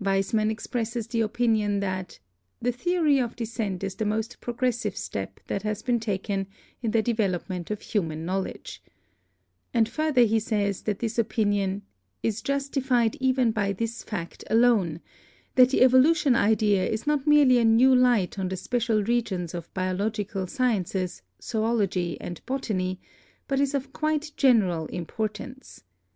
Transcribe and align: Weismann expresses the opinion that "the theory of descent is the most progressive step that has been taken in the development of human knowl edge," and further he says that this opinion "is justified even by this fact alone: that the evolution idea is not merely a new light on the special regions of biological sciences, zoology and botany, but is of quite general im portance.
Weismann 0.00 0.50
expresses 0.50 1.06
the 1.06 1.20
opinion 1.20 1.78
that 1.78 2.18
"the 2.60 2.72
theory 2.72 3.20
of 3.20 3.36
descent 3.36 3.84
is 3.84 3.94
the 3.94 4.04
most 4.04 4.40
progressive 4.40 4.96
step 4.96 5.38
that 5.46 5.62
has 5.62 5.82
been 5.84 6.00
taken 6.00 6.48
in 6.82 6.90
the 6.90 7.00
development 7.00 7.70
of 7.70 7.80
human 7.80 8.24
knowl 8.24 8.48
edge," 8.48 8.82
and 9.72 9.88
further 9.88 10.22
he 10.24 10.40
says 10.40 10.82
that 10.82 10.98
this 10.98 11.16
opinion 11.16 11.82
"is 12.24 12.42
justified 12.42 13.14
even 13.20 13.52
by 13.52 13.72
this 13.72 14.02
fact 14.02 14.42
alone: 14.50 14.98
that 15.54 15.68
the 15.70 15.82
evolution 15.82 16.34
idea 16.34 16.84
is 16.84 17.06
not 17.06 17.24
merely 17.24 17.58
a 17.58 17.64
new 17.64 17.94
light 17.94 18.36
on 18.36 18.48
the 18.48 18.56
special 18.56 19.04
regions 19.04 19.54
of 19.54 19.72
biological 19.74 20.48
sciences, 20.48 21.22
zoology 21.40 22.20
and 22.20 22.40
botany, 22.46 22.98
but 23.46 23.60
is 23.60 23.74
of 23.74 23.92
quite 23.92 24.32
general 24.36 24.88
im 24.92 25.06
portance. 25.06 25.82